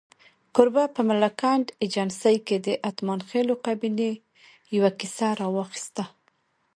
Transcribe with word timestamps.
کوربه 0.55 0.83
په 0.95 1.01
ملکنډ 1.09 1.65
ایجنسۍ 1.83 2.37
کې 2.47 2.57
د 2.65 2.67
اتمانخېلو 2.89 3.55
قبیلې 3.65 4.11
یوه 4.75 4.91
کیسه 4.99 5.27
راواخسته. 5.39 6.03